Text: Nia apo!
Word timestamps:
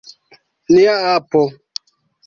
Nia 0.73 0.97
apo! 1.13 1.47